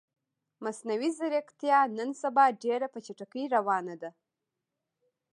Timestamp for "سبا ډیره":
2.21-2.87